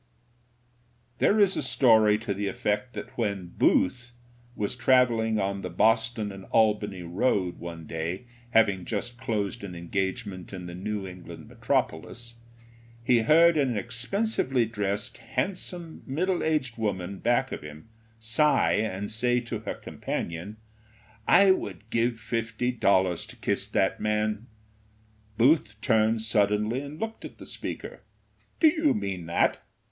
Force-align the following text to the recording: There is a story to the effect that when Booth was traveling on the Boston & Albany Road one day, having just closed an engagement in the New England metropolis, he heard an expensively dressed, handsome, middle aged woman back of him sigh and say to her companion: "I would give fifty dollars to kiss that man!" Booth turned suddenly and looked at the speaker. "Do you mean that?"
There 1.19 1.39
is 1.39 1.55
a 1.55 1.61
story 1.61 2.17
to 2.17 2.33
the 2.33 2.47
effect 2.47 2.93
that 2.95 3.15
when 3.19 3.49
Booth 3.55 4.13
was 4.55 4.75
traveling 4.75 5.37
on 5.37 5.61
the 5.61 5.69
Boston 5.69 6.33
& 6.49 6.49
Albany 6.49 7.03
Road 7.03 7.59
one 7.59 7.85
day, 7.85 8.25
having 8.49 8.83
just 8.83 9.19
closed 9.19 9.63
an 9.63 9.75
engagement 9.75 10.53
in 10.53 10.65
the 10.65 10.73
New 10.73 11.05
England 11.05 11.47
metropolis, 11.47 12.37
he 13.03 13.19
heard 13.19 13.57
an 13.57 13.77
expensively 13.77 14.65
dressed, 14.65 15.17
handsome, 15.17 16.01
middle 16.07 16.43
aged 16.43 16.79
woman 16.79 17.19
back 17.19 17.51
of 17.51 17.61
him 17.61 17.87
sigh 18.17 18.71
and 18.71 19.11
say 19.11 19.39
to 19.41 19.59
her 19.59 19.75
companion: 19.75 20.57
"I 21.27 21.51
would 21.51 21.91
give 21.91 22.19
fifty 22.19 22.71
dollars 22.71 23.23
to 23.27 23.35
kiss 23.35 23.67
that 23.67 23.99
man!" 23.99 24.47
Booth 25.37 25.79
turned 25.79 26.23
suddenly 26.23 26.81
and 26.81 26.99
looked 26.99 27.23
at 27.23 27.37
the 27.37 27.45
speaker. 27.45 28.01
"Do 28.59 28.67
you 28.67 28.95
mean 28.95 29.27
that?" 29.27 29.61